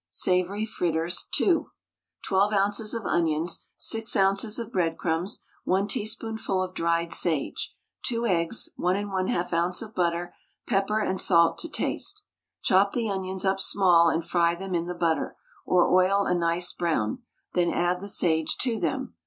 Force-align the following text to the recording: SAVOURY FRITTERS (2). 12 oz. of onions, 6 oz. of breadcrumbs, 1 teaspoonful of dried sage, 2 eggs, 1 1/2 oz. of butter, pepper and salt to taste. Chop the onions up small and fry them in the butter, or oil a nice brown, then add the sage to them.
SAVOURY 0.09 0.65
FRITTERS 0.65 1.27
(2). 1.35 1.69
12 2.25 2.53
oz. 2.55 2.93
of 2.95 3.05
onions, 3.05 3.67
6 3.77 4.15
oz. 4.15 4.57
of 4.57 4.71
breadcrumbs, 4.71 5.43
1 5.65 5.87
teaspoonful 5.89 6.63
of 6.63 6.73
dried 6.73 7.13
sage, 7.13 7.75
2 8.07 8.25
eggs, 8.25 8.69
1 8.77 8.95
1/2 8.95 9.53
oz. 9.53 9.81
of 9.83 9.93
butter, 9.93 10.33
pepper 10.65 10.99
and 10.99 11.21
salt 11.21 11.59
to 11.59 11.69
taste. 11.69 12.23
Chop 12.63 12.93
the 12.93 13.11
onions 13.11 13.45
up 13.45 13.59
small 13.59 14.09
and 14.09 14.25
fry 14.25 14.55
them 14.55 14.73
in 14.73 14.87
the 14.87 14.95
butter, 14.95 15.35
or 15.67 15.93
oil 15.93 16.25
a 16.25 16.33
nice 16.33 16.73
brown, 16.73 17.19
then 17.53 17.71
add 17.71 18.01
the 18.01 18.09
sage 18.09 18.57
to 18.57 18.79
them. 18.79 19.13